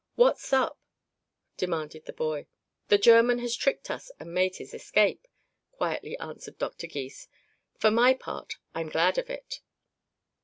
"What's 0.15 0.51
up?" 0.51 0.79
demanded 1.57 2.05
the 2.05 2.11
boy. 2.13 2.47
"The 2.87 2.97
German 2.97 3.37
has 3.37 3.55
tricked 3.55 3.91
us 3.91 4.09
and 4.19 4.33
made 4.33 4.55
his 4.55 4.73
escape," 4.73 5.27
quietly 5.73 6.17
answered 6.17 6.57
Dr. 6.57 6.87
Gys. 6.87 7.27
"For 7.77 7.91
my 7.91 8.15
part, 8.15 8.55
I'm 8.73 8.89
glad 8.89 9.19
of 9.19 9.29
it." 9.29 9.61